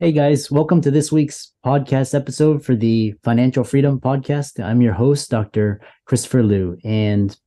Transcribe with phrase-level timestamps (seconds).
[0.00, 4.62] Hey guys, welcome to this week's podcast episode for the Financial Freedom Podcast.
[4.62, 5.80] I'm your host, Dr.
[6.04, 6.76] Christopher Loo.
[6.82, 7.38] And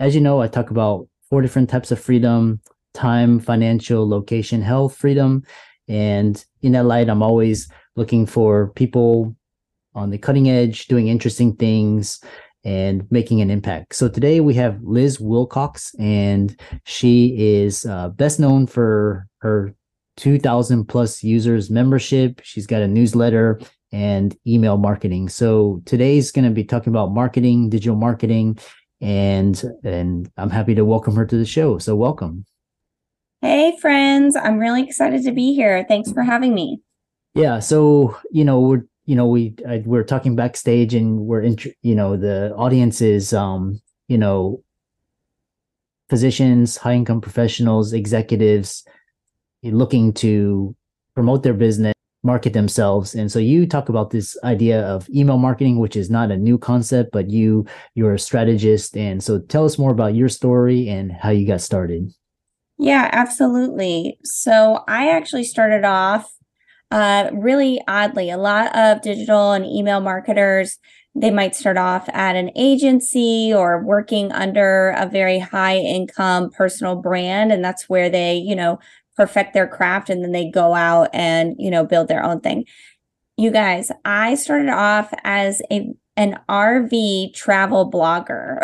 [0.00, 2.60] as you know, I talk about four different types of freedom
[2.94, 5.44] time, financial, location, health, freedom.
[5.86, 9.36] And in that light, I'm always looking for people
[9.94, 12.20] on the cutting edge, doing interesting things
[12.64, 13.94] and making an impact.
[13.94, 19.76] So today we have Liz Wilcox, and she is uh, best known for her
[20.16, 22.40] 2000 plus users membership.
[22.44, 23.60] She's got a newsletter
[23.92, 25.28] and email marketing.
[25.28, 28.58] So today's going to be talking about marketing, digital marketing,
[29.00, 31.78] and and I'm happy to welcome her to the show.
[31.78, 32.44] So welcome.
[33.40, 34.36] Hey, friends.
[34.36, 35.84] I'm really excited to be here.
[35.86, 36.80] Thanks for having me.
[37.34, 37.58] Yeah.
[37.58, 41.94] So, you know, we're, you know, we, I, we're talking backstage and we're, in, you
[41.94, 44.62] know, the audience is, um, you know,
[46.08, 48.84] physicians, high income professionals, executives
[49.64, 50.74] looking to
[51.14, 53.14] promote their business, market themselves.
[53.14, 56.58] And so you talk about this idea of email marketing, which is not a new
[56.58, 58.96] concept, but you, you're a strategist.
[58.96, 62.10] And so tell us more about your story and how you got started.
[62.78, 64.18] Yeah, absolutely.
[64.24, 66.32] So I actually started off
[66.90, 68.30] uh, really oddly.
[68.30, 70.78] A lot of digital and email marketers,
[71.14, 76.96] they might start off at an agency or working under a very high income personal
[76.96, 77.52] brand.
[77.52, 78.80] And that's where they, you know,
[79.16, 82.64] perfect their craft and then they go out and, you know, build their own thing.
[83.36, 88.60] You guys, I started off as a an RV travel blogger.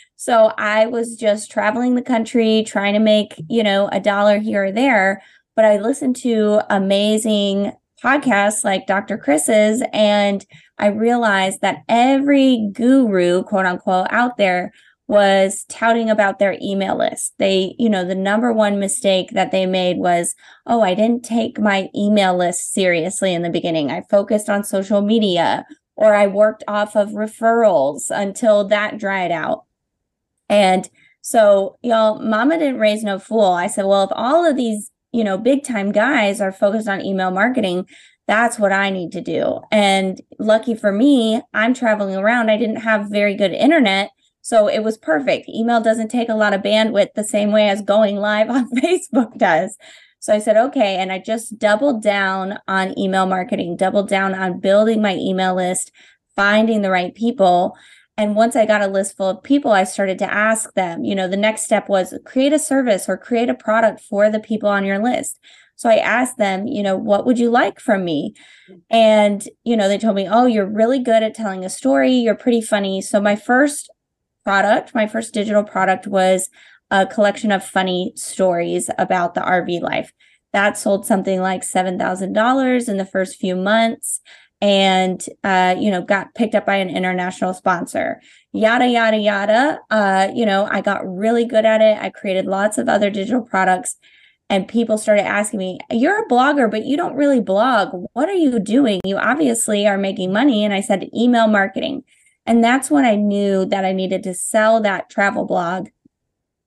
[0.16, 4.66] so I was just traveling the country, trying to make, you know, a dollar here
[4.66, 5.20] or there.
[5.56, 9.18] But I listened to amazing podcasts like Dr.
[9.18, 10.44] Chris's, and
[10.78, 14.72] I realized that every guru, quote unquote, out there
[15.12, 17.34] was touting about their email list.
[17.38, 20.34] They, you know, the number one mistake that they made was,
[20.66, 23.90] oh, I didn't take my email list seriously in the beginning.
[23.90, 29.64] I focused on social media or I worked off of referrals until that dried out.
[30.48, 30.88] And
[31.20, 33.52] so, y'all, mama didn't raise no fool.
[33.52, 37.04] I said, well, if all of these, you know, big time guys are focused on
[37.04, 37.86] email marketing,
[38.26, 39.60] that's what I need to do.
[39.70, 42.50] And lucky for me, I'm traveling around.
[42.50, 44.08] I didn't have very good internet.
[44.42, 45.48] So it was perfect.
[45.48, 49.38] Email doesn't take a lot of bandwidth the same way as going live on Facebook
[49.38, 49.78] does.
[50.18, 50.96] So I said, okay.
[50.96, 55.90] And I just doubled down on email marketing, doubled down on building my email list,
[56.36, 57.76] finding the right people.
[58.16, 61.14] And once I got a list full of people, I started to ask them, you
[61.14, 64.68] know, the next step was create a service or create a product for the people
[64.68, 65.40] on your list.
[65.76, 68.34] So I asked them, you know, what would you like from me?
[68.70, 68.80] Mm.
[68.90, 72.12] And, you know, they told me, oh, you're really good at telling a story.
[72.12, 73.00] You're pretty funny.
[73.00, 73.90] So my first
[74.44, 76.48] product, my first digital product was
[76.90, 80.12] a collection of funny stories about the RV life.
[80.52, 84.20] That sold something like $7,000 in the first few months
[84.60, 88.20] and, uh, you know, got picked up by an international sponsor.
[88.52, 89.80] Yada, yada, yada.
[89.90, 91.98] Uh, you know, I got really good at it.
[92.00, 93.96] I created lots of other digital products
[94.52, 97.88] and people started asking me, You're a blogger, but you don't really blog.
[98.12, 99.00] What are you doing?
[99.02, 100.62] You obviously are making money.
[100.62, 102.04] And I said, Email marketing.
[102.46, 105.88] And that's when I knew that I needed to sell that travel blog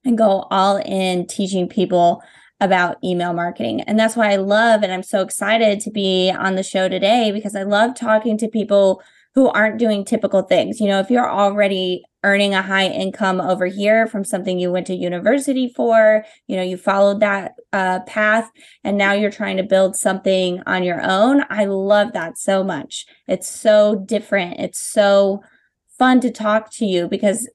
[0.04, 2.22] and go all in teaching people
[2.60, 3.82] about email marketing.
[3.82, 7.30] And that's why I love and I'm so excited to be on the show today
[7.30, 9.02] because I love talking to people
[9.34, 10.80] who aren't doing typical things.
[10.80, 14.86] You know, if you're already earning a high income over here from something you went
[14.86, 18.50] to university for, you know, you followed that uh, path
[18.82, 21.44] and now you're trying to build something on your own.
[21.50, 23.04] I love that so much.
[23.28, 24.58] It's so different.
[24.58, 25.42] It's so
[25.98, 27.48] fun to talk to you because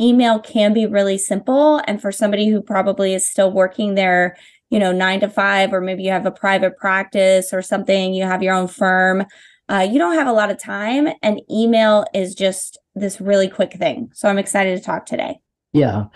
[0.00, 1.80] email can be really simple.
[1.86, 4.36] And for somebody who probably is still working their,
[4.70, 8.24] you know, nine to five, or maybe you have a private practice or something, you
[8.24, 9.24] have your own firm,
[9.68, 11.08] uh, you don't have a lot of time.
[11.22, 14.10] And email is just this really quick thing.
[14.14, 15.40] So I'm excited to talk today.
[15.72, 16.06] Yeah.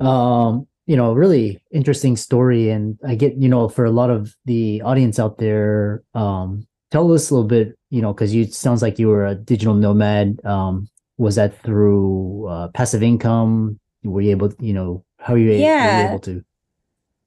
[0.00, 2.68] Um, you know, really interesting story.
[2.68, 7.10] And I get, you know, for a lot of the audience out there, um, tell
[7.12, 10.44] us a little bit, you know, because you sounds like you were a digital nomad.
[10.44, 13.78] Um, was that through uh, passive income?
[14.02, 15.96] Were you able, you know, how are you, yeah.
[15.96, 16.44] were you able to?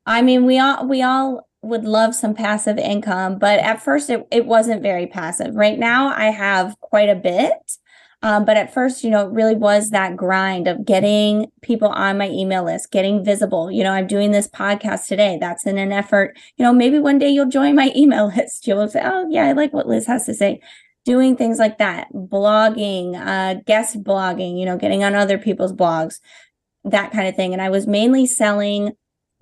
[0.05, 4.25] I mean, we all we all would love some passive income, but at first it,
[4.31, 5.55] it wasn't very passive.
[5.55, 7.77] Right now, I have quite a bit.
[8.23, 12.17] Um, but at first, you know, it really was that grind of getting people on
[12.17, 13.69] my email list, getting visible.
[13.69, 15.37] You know, I'm doing this podcast today.
[15.39, 16.35] That's in an effort.
[16.57, 18.65] You know, maybe one day you'll join my email list.
[18.65, 20.61] You'll say, oh, yeah, I like what Liz has to say.
[21.07, 26.19] Doing things like that, blogging, uh, guest blogging, you know, getting on other people's blogs,
[26.83, 27.53] that kind of thing.
[27.53, 28.91] And I was mainly selling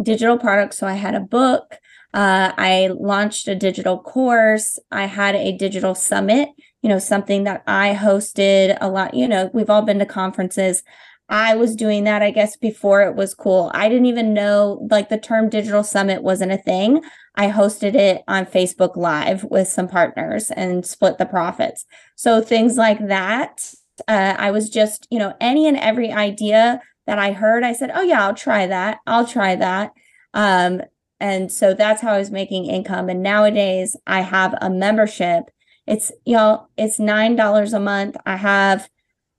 [0.02, 0.78] digital products.
[0.78, 1.78] So I had a book.
[2.14, 4.80] Uh, I launched a digital course.
[4.92, 6.50] I had a digital summit
[6.86, 9.16] you know, something that I hosted a lot.
[9.16, 10.84] You know, we've all been to conferences.
[11.28, 13.72] I was doing that, I guess, before it was cool.
[13.74, 17.02] I didn't even know like the term digital summit wasn't a thing.
[17.36, 21.86] I hosted it on Facebook Live with some partners and split the profits.
[22.16, 23.74] So things like that.
[24.08, 27.92] Uh, I was just, you know, any and every idea that I heard, I said,
[27.94, 29.00] oh, yeah, I'll try that.
[29.06, 29.92] I'll try that.
[30.34, 30.82] Um,
[31.20, 33.10] and so that's how I was making income.
[33.10, 35.50] And nowadays I have a membership
[35.88, 38.18] it's y'all, it's nine dollars a month.
[38.26, 38.90] I have,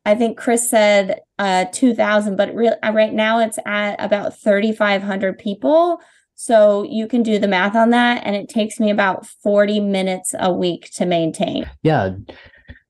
[0.05, 4.37] I think Chris said uh two thousand, but re- uh, right now it's at about
[4.37, 6.01] thirty five hundred people.
[6.37, 10.35] So you can do the math on that, and it takes me about forty minutes
[10.39, 11.69] a week to maintain.
[11.83, 12.15] Yeah,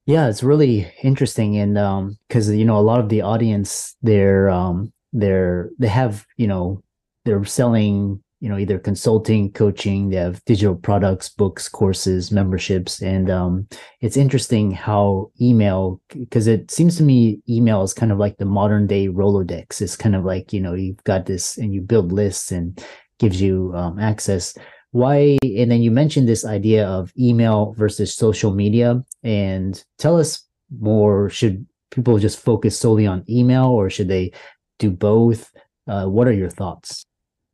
[0.05, 4.51] yeah, it's really interesting, and um, because you know a lot of the audience, they're
[4.51, 6.83] um, they're they have you know
[7.25, 13.31] they're selling you know either consulting coaching they have digital products books courses memberships and
[13.31, 13.67] um,
[14.03, 18.45] it's interesting how email because it seems to me email is kind of like the
[18.45, 22.13] modern day rolodex it's kind of like you know you've got this and you build
[22.13, 22.85] lists and
[23.19, 24.57] gives you um, access.
[24.93, 30.45] Why and then you mentioned this idea of email versus social media and tell us
[30.81, 31.29] more.
[31.29, 34.33] Should people just focus solely on email or should they
[34.79, 35.53] do both?
[35.87, 37.05] Uh, what are your thoughts?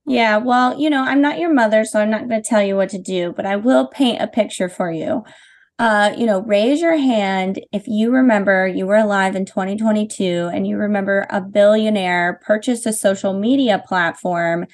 [0.05, 2.75] Yeah, well, you know, I'm not your mother, so I'm not going to tell you
[2.75, 5.23] what to do, but I will paint a picture for you.
[5.79, 10.67] Uh, you know, raise your hand if you remember you were alive in 2022 and
[10.67, 14.67] you remember a billionaire purchased a social media platform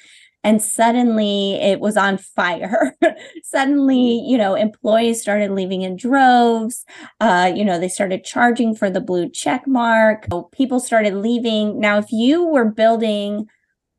[0.43, 2.95] and suddenly it was on fire.
[3.43, 6.85] suddenly, you know, employees started leaving in droves.
[7.19, 10.27] Uh, you know, they started charging for the blue check mark.
[10.51, 11.79] People started leaving.
[11.79, 13.47] Now, if you were building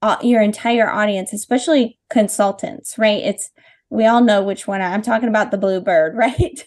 [0.02, 3.22] uh, your entire audience, especially consultants, right?
[3.22, 3.50] It's
[3.90, 6.64] we all know which one I'm talking about the bluebird, right?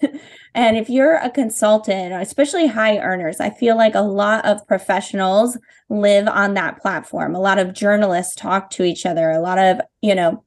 [0.54, 5.58] and if you're a consultant, especially high earners, I feel like a lot of professionals
[5.90, 7.34] live on that platform.
[7.34, 9.32] A lot of journalists talk to each other.
[9.32, 10.44] A lot of, you know,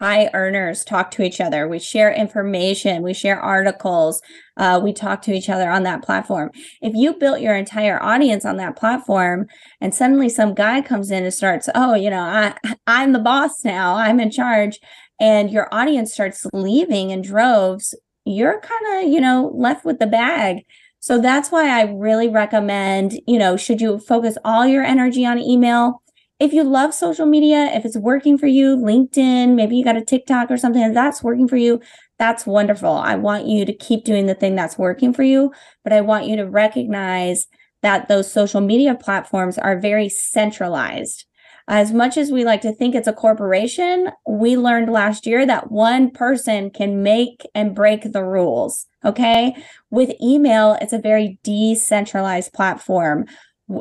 [0.00, 1.68] high earners talk to each other.
[1.68, 4.22] We share information, we share articles,
[4.56, 6.50] uh, we talk to each other on that platform.
[6.80, 9.46] If you built your entire audience on that platform
[9.78, 12.54] and suddenly some guy comes in and starts, oh, you know, I,
[12.86, 14.78] I'm the boss now, I'm in charge,
[15.20, 20.06] and your audience starts leaving in droves, you're kind of, you know, left with the
[20.06, 20.64] bag.
[20.98, 25.38] So that's why I really recommend, you know, should you focus all your energy on
[25.38, 26.02] email?
[26.40, 30.04] if you love social media, if it's working for you, LinkedIn, maybe you got a
[30.04, 31.80] TikTok or something that's working for you,
[32.18, 32.94] that's wonderful.
[32.94, 35.52] I want you to keep doing the thing that's working for you,
[35.84, 37.46] but I want you to recognize
[37.82, 41.26] that those social media platforms are very centralized.
[41.70, 45.70] As much as we like to think it's a corporation, we learned last year that
[45.70, 48.86] one person can make and break the rules.
[49.04, 49.54] Okay.
[49.88, 53.26] With email, it's a very decentralized platform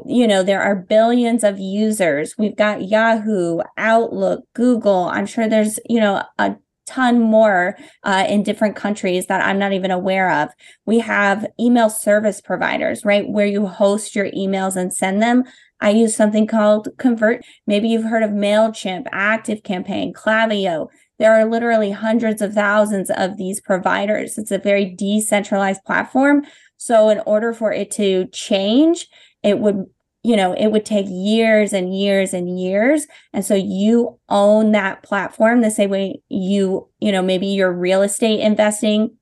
[0.05, 5.79] you know there are billions of users we've got yahoo outlook google i'm sure there's
[5.89, 6.55] you know a
[6.85, 10.49] ton more uh, in different countries that i'm not even aware of
[10.85, 15.43] we have email service providers right where you host your emails and send them
[15.81, 17.43] i use something called convert.
[17.67, 20.87] Maybe you've heard of mailchimp active campaign klaviyo.
[21.17, 24.37] There are literally hundreds of thousands of these providers.
[24.37, 26.45] It's a very decentralized platform.
[26.77, 29.07] So in order for it to change
[29.43, 29.85] it would
[30.23, 33.07] you know it would take years and years and years.
[33.33, 38.01] And so you own that platform the same way you you know maybe you're real
[38.01, 39.15] estate investing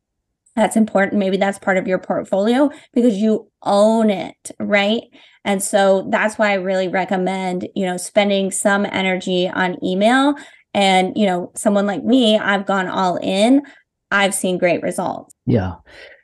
[0.57, 1.19] that's important.
[1.19, 5.03] Maybe that's part of your portfolio because you own it, right?
[5.45, 10.33] And so that's why I really recommend, you know, spending some energy on email.
[10.73, 13.61] And, you know, someone like me, I've gone all in.
[14.09, 15.33] I've seen great results.
[15.45, 15.75] Yeah.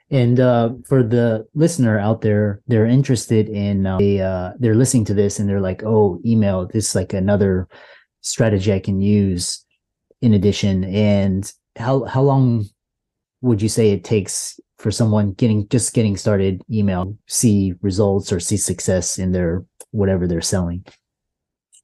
[0.09, 5.05] And uh, for the listener out there, they're interested in uh, they uh, they're listening
[5.05, 7.67] to this and they're like, "Oh, email this is like another
[8.21, 9.65] strategy I can use
[10.21, 12.65] in addition." And how how long
[13.43, 18.39] would you say it takes for someone getting just getting started email see results or
[18.39, 20.83] see success in their whatever they're selling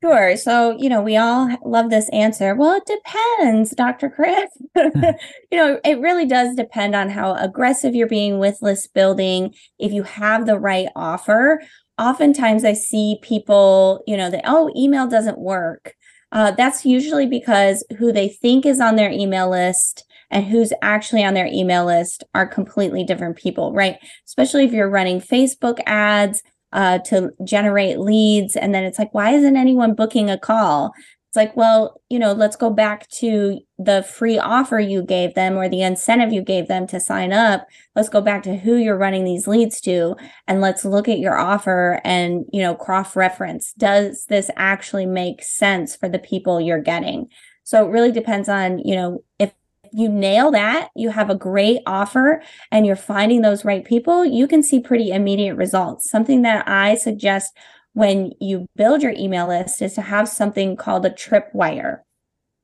[0.01, 0.37] Sure.
[0.37, 2.55] So, you know, we all love this answer.
[2.55, 4.09] Well, it depends, Dr.
[4.09, 4.49] Chris.
[4.75, 9.53] you know, it really does depend on how aggressive you're being with list building.
[9.77, 11.61] If you have the right offer,
[11.97, 15.95] oftentimes I see people, you know, that, oh, email doesn't work.
[16.31, 21.23] Uh, that's usually because who they think is on their email list and who's actually
[21.23, 23.97] on their email list are completely different people, right?
[24.25, 28.55] Especially if you're running Facebook ads uh, to generate leads.
[28.55, 30.93] And then it's like, why isn't anyone booking a call?
[31.29, 35.57] It's like, well, you know, let's go back to the free offer you gave them
[35.57, 37.67] or the incentive you gave them to sign up.
[37.95, 40.15] Let's go back to who you're running these leads to
[40.47, 43.73] and let's look at your offer and, you know, cross reference.
[43.73, 47.27] Does this actually make sense for the people you're getting?
[47.63, 49.53] So it really depends on, you know, if
[49.93, 52.41] you nail that, you have a great offer
[52.71, 56.09] and you're finding those right people, you can see pretty immediate results.
[56.09, 57.57] Something that I suggest
[57.93, 61.99] when you build your email list is to have something called a tripwire.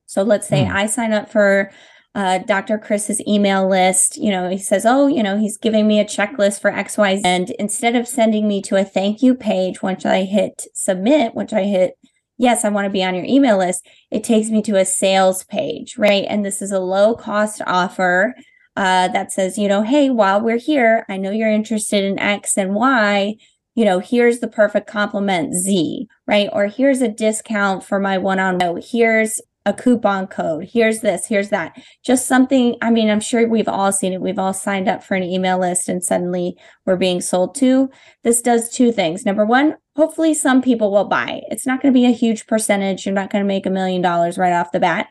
[0.06, 0.72] So let's say mm.
[0.72, 1.70] I sign up for
[2.14, 2.78] uh, Dr.
[2.78, 4.16] Chris's email list.
[4.16, 7.20] You know, he says, Oh, you know, he's giving me a checklist for XYZ.
[7.24, 11.52] And instead of sending me to a thank you page, once I hit submit, once
[11.52, 11.98] I hit
[12.38, 15.44] yes, I want to be on your email list, it takes me to a sales
[15.44, 16.24] page, right?
[16.28, 18.34] And this is a low cost offer
[18.76, 22.58] uh, that says, you know, hey, while we're here, I know you're interested in X
[22.58, 23.36] and Y.
[23.74, 26.48] You know, here's the perfect complement Z, right?
[26.52, 28.80] Or here's a discount for my one on one.
[28.82, 30.68] Here's a coupon code.
[30.72, 31.76] Here's this, here's that.
[32.04, 32.76] Just something.
[32.80, 34.20] I mean, I'm sure we've all seen it.
[34.20, 36.56] We've all signed up for an email list and suddenly
[36.86, 37.90] we're being sold to.
[38.22, 39.26] This does two things.
[39.26, 41.42] Number one, hopefully some people will buy.
[41.50, 43.04] It's not going to be a huge percentage.
[43.04, 45.08] You're not going to make a million dollars right off the bat,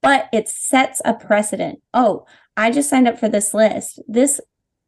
[0.00, 1.80] but it sets a precedent.
[1.92, 2.24] Oh,
[2.56, 4.00] I just signed up for this list.
[4.08, 4.40] This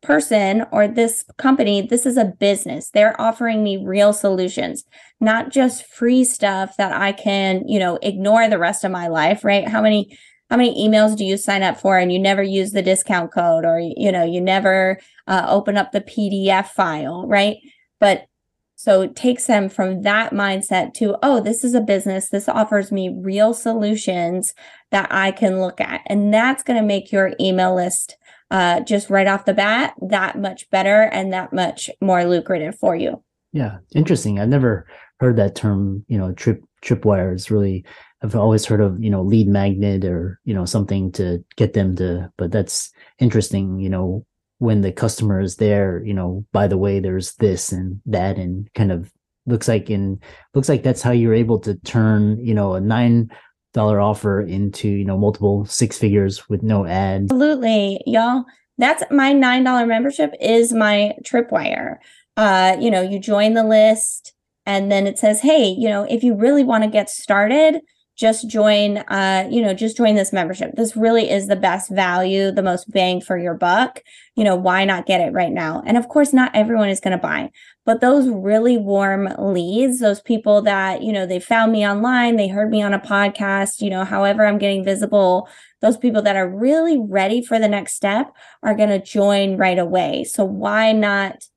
[0.03, 2.91] person or this company, this is a business.
[2.91, 4.85] They're offering me real solutions,
[5.21, 9.45] not just free stuff that I can, you know, ignore the rest of my life,
[9.45, 9.69] right?
[9.69, 10.19] How many
[10.51, 13.65] how many emails do you sign up for and you never use the discount code
[13.65, 17.57] or you know, you never uh, open up the PDF file, right?
[17.99, 18.27] But
[18.75, 22.31] so it takes them from that mindset to, oh, this is a business.
[22.31, 24.55] This offers me real solutions
[24.91, 26.01] that I can look at.
[26.07, 28.17] And that's going to make your email list
[28.53, 32.95] uh, just right off the bat that much better and that much more lucrative for
[32.95, 33.25] you.
[33.53, 34.39] Yeah, interesting.
[34.39, 34.87] I've never
[35.21, 36.05] heard that term.
[36.07, 37.85] You know, trip tripwire is really.
[38.23, 41.97] I've always heard of you know lead magnet or you know something to get them
[41.97, 42.31] to.
[42.37, 43.81] But that's interesting.
[43.81, 44.27] You know,
[44.59, 48.71] when the customer is there, you know, by the way, there's this and that, and
[48.75, 49.11] kind of
[49.47, 50.21] looks like in
[50.55, 53.31] looks like that's how you're able to turn you know a nine
[53.73, 57.25] dollar offer into you know multiple six figures with no ads.
[57.25, 58.01] Absolutely.
[58.07, 58.45] Y'all
[58.79, 61.97] that's my nine dollar membership is my tripwire.
[62.37, 64.35] Uh you know you join the list
[64.67, 67.81] and then it says hey you know if you really want to get started
[68.17, 70.73] just join uh you know just join this membership.
[70.75, 74.03] This really is the best value the most bang for your buck.
[74.37, 75.83] You know why not get it right now?
[75.87, 77.51] And of course not everyone is going to buy.
[77.85, 82.49] But those really warm leads those people that you know they found me online they
[82.49, 85.49] heard me on a podcast you know however i'm getting visible
[85.83, 89.79] those people that are really ready for the next step are going to join right
[89.79, 90.25] away.
[90.25, 91.49] So why not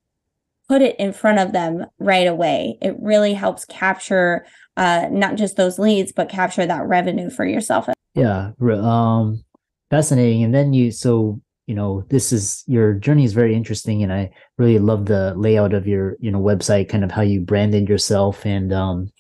[0.68, 2.78] put it in front of them right away?
[2.82, 4.46] It really helps capture
[4.78, 7.88] uh, not just those leads, but capture that revenue for yourself.
[8.14, 9.44] Yeah, um,
[9.90, 10.44] fascinating.
[10.44, 14.32] And then you, so you know, this is your journey is very interesting, and I
[14.58, 18.46] really love the layout of your you know website, kind of how you branded yourself,
[18.46, 19.12] and um,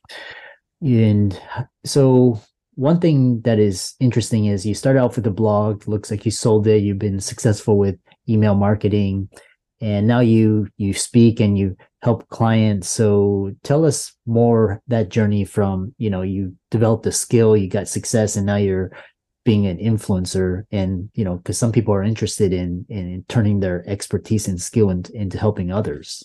[0.81, 1.39] and
[1.85, 2.39] so
[2.75, 5.87] one thing that is interesting is you started off with a blog.
[5.87, 6.83] Looks like you sold it.
[6.83, 7.97] You've been successful with
[8.29, 9.29] email marketing,
[9.81, 12.87] and now you you speak and you help clients.
[12.87, 17.87] So tell us more that journey from you know you developed a skill you got
[17.87, 18.91] success and now you're
[19.43, 20.63] being an influencer.
[20.71, 24.91] And you know because some people are interested in in turning their expertise and skill
[24.91, 26.23] in, into helping others.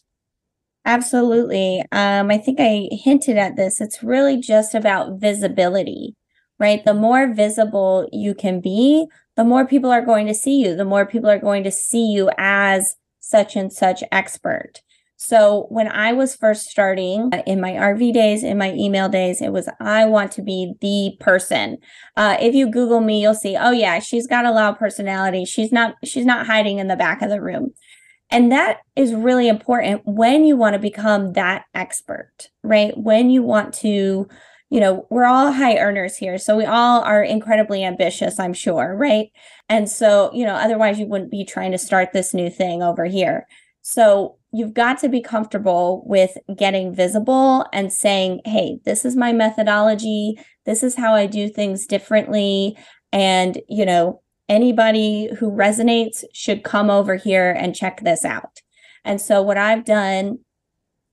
[0.85, 1.83] Absolutely.
[1.93, 3.81] Um i think i hinted at this.
[3.81, 6.15] It's really just about visibility
[6.61, 6.85] right?
[6.85, 10.85] The more visible you can be, the more people are going to see you, the
[10.85, 14.83] more people are going to see you as such and such expert.
[15.23, 19.43] So when I was first starting uh, in my RV days, in my email days,
[19.43, 21.77] it was I want to be the person.
[22.17, 25.45] Uh, if you Google me, you'll see, oh yeah, she's got a loud personality.
[25.45, 27.75] She's not she's not hiding in the back of the room.
[28.31, 32.97] And that is really important when you want to become that expert, right?
[32.97, 34.27] When you want to,
[34.71, 36.39] you know, we're all high earners here.
[36.39, 39.29] So we all are incredibly ambitious, I'm sure, right?
[39.69, 43.05] And so, you know, otherwise you wouldn't be trying to start this new thing over
[43.05, 43.47] here.
[43.83, 49.33] So you've got to be comfortable with getting visible and saying, hey, this is my
[49.33, 50.39] methodology.
[50.67, 52.77] This is how I do things differently.
[53.13, 58.61] And, you know, anybody who resonates should come over here and check this out.
[59.05, 60.41] And so, what I've done,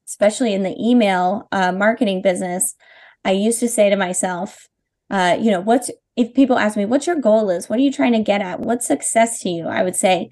[0.07, 2.75] especially in the email uh, marketing business,
[3.23, 4.67] I used to say to myself,
[5.09, 7.69] uh, you know, what's if people ask me, what's your goal is?
[7.69, 8.59] What are you trying to get at?
[8.59, 9.67] What's success to you?
[9.67, 10.29] I would say,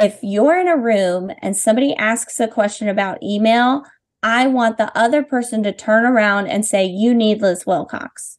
[0.00, 3.84] if you're in a room and somebody asks a question about email,
[4.22, 8.38] I want the other person to turn around and say, You need Liz Wilcox.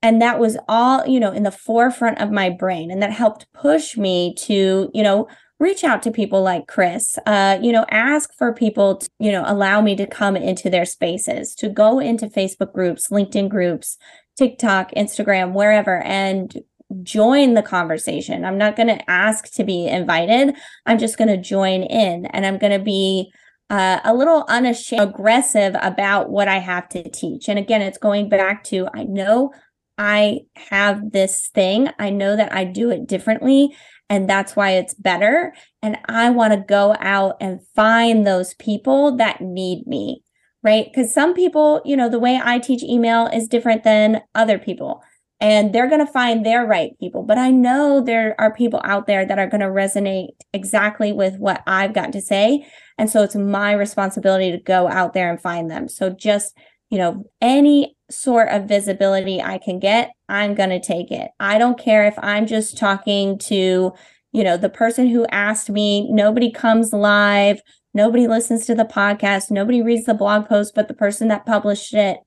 [0.00, 2.90] And that was all, you know, in the forefront of my brain.
[2.90, 5.28] And that helped push me to, you know,
[5.60, 9.44] reach out to people like Chris, uh, you know, ask for people to, you know,
[9.46, 13.96] allow me to come into their spaces, to go into Facebook groups, LinkedIn groups,
[14.36, 16.62] TikTok, Instagram, wherever, and
[17.02, 18.44] join the conversation.
[18.44, 20.54] I'm not going to ask to be invited.
[20.86, 23.32] I'm just going to join in and I'm going to be
[23.70, 27.48] uh, a little unashamed, aggressive about what I have to teach.
[27.48, 29.52] And again, it's going back to I know
[29.96, 33.74] I have this thing, I know that I do it differently.
[34.10, 35.54] And that's why it's better.
[35.80, 40.22] And I want to go out and find those people that need me,
[40.62, 40.84] right?
[40.84, 45.02] Because some people, you know, the way I teach email is different than other people
[45.42, 47.24] and they're going to find their right people.
[47.24, 51.36] But I know there are people out there that are going to resonate exactly with
[51.36, 52.64] what I've got to say.
[52.96, 55.88] And so it's my responsibility to go out there and find them.
[55.88, 56.56] So just,
[56.90, 61.32] you know, any sort of visibility I can get, I'm going to take it.
[61.40, 63.92] I don't care if I'm just talking to,
[64.30, 67.60] you know, the person who asked me, nobody comes live,
[67.94, 71.94] nobody listens to the podcast, nobody reads the blog post, but the person that published
[71.94, 72.18] it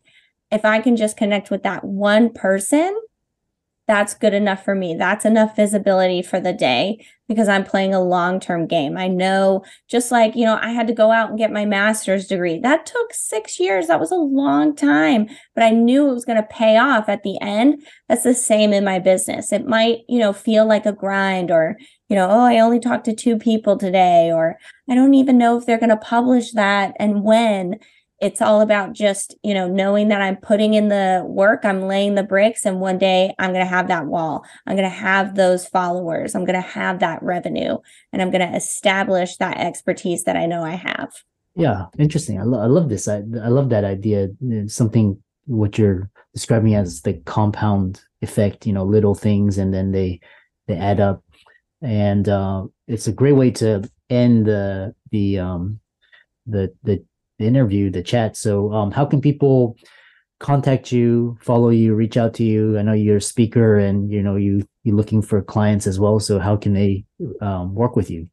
[0.52, 2.96] if I can just connect with that one person,
[3.88, 4.96] that's good enough for me.
[4.96, 8.98] That's enough visibility for the day because I'm playing a long term game.
[8.98, 12.28] I know, just like, you know, I had to go out and get my master's
[12.28, 12.60] degree.
[12.60, 13.88] That took six years.
[13.88, 17.24] That was a long time, but I knew it was going to pay off at
[17.24, 17.84] the end.
[18.10, 19.52] That's the same in my business.
[19.52, 21.78] It might, you know, feel like a grind or,
[22.10, 24.58] you know, oh, I only talked to two people today, or
[24.90, 27.80] I don't even know if they're going to publish that and when
[28.22, 32.16] it's all about just you know knowing that i'm putting in the work i'm laying
[32.16, 34.46] the bricks and one day i'm going to have that wall.
[34.66, 36.34] I'm going to have those followers.
[36.34, 37.78] I'm going to have that revenue
[38.12, 41.12] and i'm going to establish that expertise that i know i have.
[41.56, 42.40] Yeah interesting.
[42.40, 44.30] I, lo- I love this I, I love that idea
[44.68, 50.20] something what you're describing as the compound effect you know little things and then they
[50.68, 51.24] they add up.
[51.82, 55.80] And uh, it's a great way to end the the um
[56.46, 57.04] the the
[57.40, 58.38] the interview, the chat.
[58.38, 59.78] So, um, how can people
[60.40, 62.78] contact you, follow you, reach out to you?
[62.78, 66.20] I know you're a speaker, and you know you you're looking for clients as well.
[66.20, 67.06] So, how can they
[67.42, 68.30] um, work with you?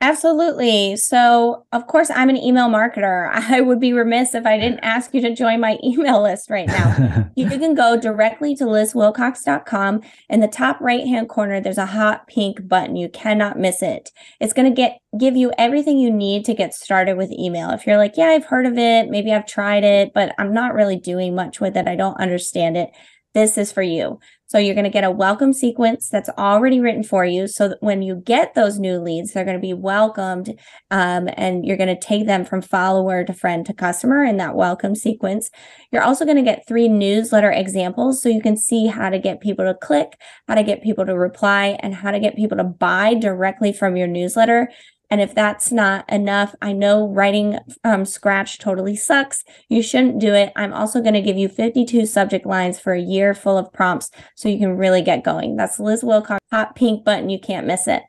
[0.00, 0.96] Absolutely.
[0.96, 3.30] So, of course, I'm an email marketer.
[3.32, 6.66] I would be remiss if I didn't ask you to join my email list right
[6.66, 7.30] now.
[7.36, 10.02] you can go directly to lizwilcox.com.
[10.28, 12.96] In the top right hand corner, there's a hot pink button.
[12.96, 14.10] You cannot miss it.
[14.40, 17.70] It's going to get give you everything you need to get started with email.
[17.70, 20.74] If you're like, yeah, I've heard of it, maybe I've tried it, but I'm not
[20.74, 22.90] really doing much with it, I don't understand it
[23.34, 24.20] this is for you.
[24.54, 27.48] So you're going to get a welcome sequence that's already written for you.
[27.48, 30.56] So that when you get those new leads, they're going to be welcomed
[30.92, 34.54] um, and you're going to take them from follower to friend to customer in that
[34.54, 35.50] welcome sequence.
[35.90, 39.40] You're also going to get three newsletter examples so you can see how to get
[39.40, 40.12] people to click,
[40.46, 43.96] how to get people to reply, and how to get people to buy directly from
[43.96, 44.68] your newsletter.
[45.14, 49.44] And if that's not enough, I know writing from scratch totally sucks.
[49.68, 50.52] You shouldn't do it.
[50.56, 54.10] I'm also going to give you 52 subject lines for a year full of prompts
[54.34, 55.54] so you can really get going.
[55.54, 57.30] That's Liz Wilcox, hot pink button.
[57.30, 58.02] You can't miss it.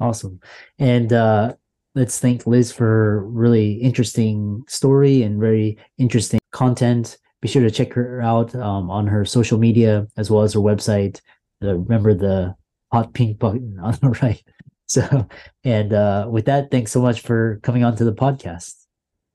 [0.00, 0.40] Awesome.
[0.80, 1.54] And uh,
[1.94, 7.16] let's thank Liz for really interesting story and very interesting content.
[7.42, 10.60] Be sure to check her out um, on her social media as well as her
[10.60, 11.20] website.
[11.62, 12.56] Uh, remember the
[12.90, 14.42] hot pink button on the right.
[14.90, 15.28] So,
[15.62, 18.74] and uh, with that, thanks so much for coming on to the podcast.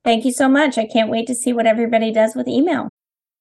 [0.04, 0.76] Thank you so much.
[0.76, 2.90] I can't wait to see what everybody does with email.